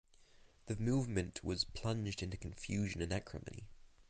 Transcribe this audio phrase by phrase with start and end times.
[0.65, 3.69] The movement was plunged into confusion and acrimony.